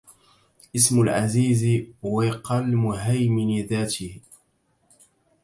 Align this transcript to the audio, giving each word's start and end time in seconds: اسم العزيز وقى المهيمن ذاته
اسم 0.75 1.01
العزيز 1.01 1.85
وقى 2.03 2.59
المهيمن 2.59 3.65
ذاته 3.65 4.21